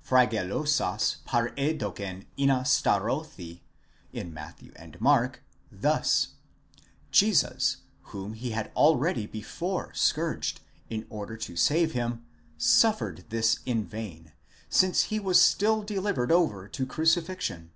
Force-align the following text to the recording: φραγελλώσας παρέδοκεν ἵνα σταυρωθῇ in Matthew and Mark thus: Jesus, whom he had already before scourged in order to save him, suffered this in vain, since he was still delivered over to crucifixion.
φραγελλώσας 0.00 1.22
παρέδοκεν 1.30 2.24
ἵνα 2.38 2.60
σταυρωθῇ 2.64 3.60
in 4.12 4.34
Matthew 4.34 4.72
and 4.74 5.00
Mark 5.00 5.44
thus: 5.70 6.30
Jesus, 7.12 7.76
whom 8.10 8.32
he 8.32 8.50
had 8.50 8.72
already 8.74 9.26
before 9.26 9.92
scourged 9.94 10.58
in 10.88 11.06
order 11.08 11.36
to 11.36 11.54
save 11.54 11.92
him, 11.92 12.24
suffered 12.58 13.24
this 13.28 13.60
in 13.64 13.84
vain, 13.84 14.32
since 14.68 15.02
he 15.02 15.20
was 15.20 15.40
still 15.40 15.84
delivered 15.84 16.32
over 16.32 16.66
to 16.66 16.84
crucifixion. 16.84 17.70